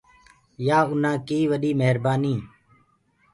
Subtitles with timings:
[0.67, 2.43] يآ اُنآ ڪي وڏي مهرنآنيٚ۔